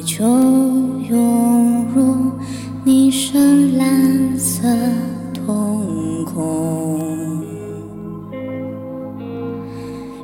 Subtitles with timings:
[0.00, 2.32] 就涌入
[2.84, 4.68] 你深蓝色
[5.34, 7.00] 瞳孔，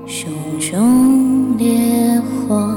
[0.06, 2.76] 熊熊烈火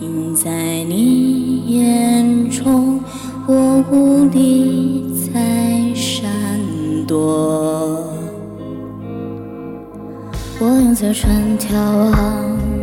[0.00, 0.50] 映在
[0.84, 3.00] 你眼中，
[3.46, 6.30] 我无力再闪
[7.06, 8.02] 躲。
[10.58, 12.75] 我用嘴唇眺望。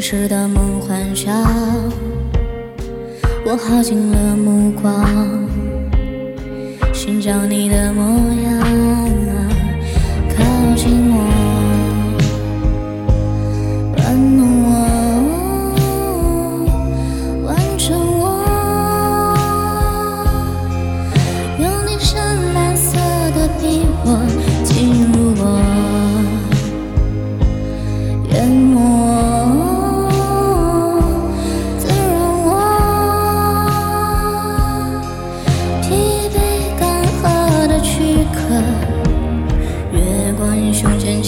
[0.00, 1.30] 城市的梦幻想，
[3.44, 5.06] 我耗尽了目光，
[6.90, 8.02] 寻找你的模
[8.42, 8.62] 样，
[10.34, 10.42] 靠
[10.74, 11.29] 近我。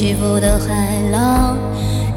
[0.02, 1.56] 起伏的海浪，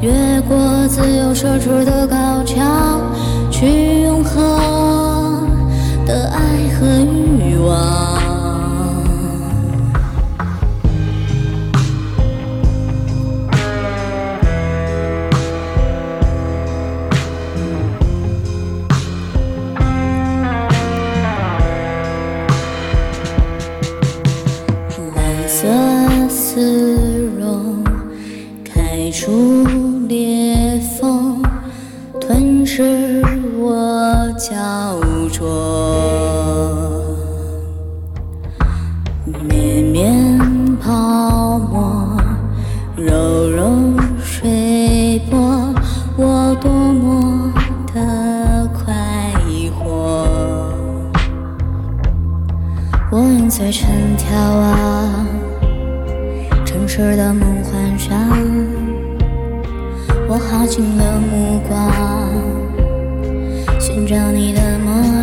[0.00, 3.00] 越过自由奢侈的高墙，
[3.48, 5.05] 去永恒。
[29.18, 29.66] 出
[30.08, 31.42] 裂缝，
[32.20, 33.22] 吞噬
[33.58, 35.00] 我焦
[35.32, 35.48] 灼。
[39.48, 42.14] 绵绵泡沫，
[42.94, 45.74] 柔柔水波，
[46.18, 47.50] 我多么
[47.94, 48.94] 的快
[49.70, 49.80] 活。
[53.10, 54.28] 我用嘴唇眺
[54.60, 55.26] 望
[56.66, 58.14] 城市的梦幻想，
[60.36, 61.90] 我耗尽了目光，
[63.80, 65.15] 寻找你的模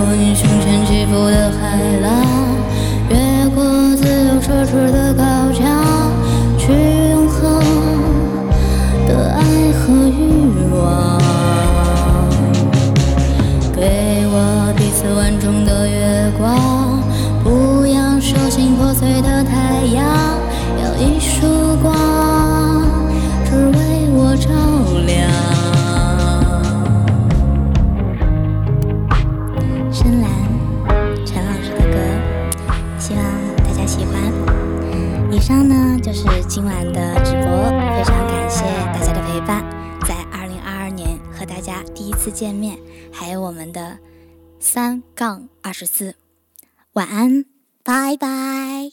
[0.00, 2.29] 过你胸前起伏的海浪，
[35.50, 37.50] 上呢就是今晚的直播，
[37.96, 38.62] 非常感谢
[38.94, 39.64] 大家的陪伴。
[40.06, 42.78] 在二零二二年和大家第一次见面，
[43.12, 43.98] 还有我们的
[44.60, 46.14] 三杠二十四，
[46.92, 47.44] 晚安，
[47.82, 48.92] 拜拜。